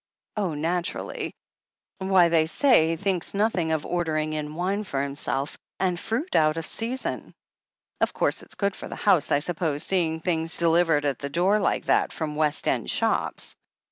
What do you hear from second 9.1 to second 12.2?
I suppose, seeing things delivered at the door like that